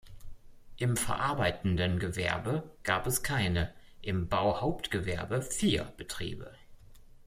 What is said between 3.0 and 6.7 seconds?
es keine, im Bauhauptgewerbe vier Betriebe.